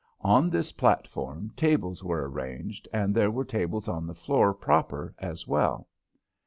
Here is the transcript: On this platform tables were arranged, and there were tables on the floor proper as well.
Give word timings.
On 0.21 0.49
this 0.49 0.71
platform 0.71 1.51
tables 1.55 2.03
were 2.03 2.27
arranged, 2.27 2.87
and 2.91 3.13
there 3.13 3.29
were 3.29 3.45
tables 3.45 3.87
on 3.87 4.07
the 4.07 4.15
floor 4.15 4.51
proper 4.51 5.13
as 5.19 5.47
well. 5.47 5.87